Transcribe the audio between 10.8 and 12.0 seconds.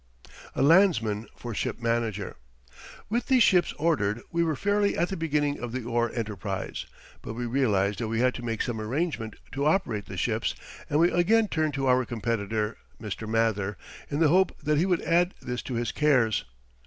and we again turned to